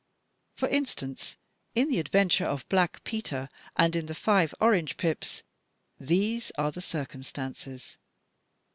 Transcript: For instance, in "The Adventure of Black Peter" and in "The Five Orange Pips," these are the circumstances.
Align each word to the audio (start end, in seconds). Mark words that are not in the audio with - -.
For 0.55 0.67
instance, 0.67 1.37
in 1.75 1.87
"The 1.89 1.99
Adventure 1.99 2.47
of 2.47 2.67
Black 2.69 3.03
Peter" 3.03 3.49
and 3.75 3.95
in 3.95 4.07
"The 4.07 4.15
Five 4.15 4.51
Orange 4.59 4.97
Pips," 4.97 5.43
these 5.99 6.51
are 6.57 6.71
the 6.71 6.81
circumstances. 6.81 7.97